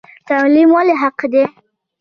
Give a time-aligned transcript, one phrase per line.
[0.27, 1.43] تعلیم ولې حق دی؟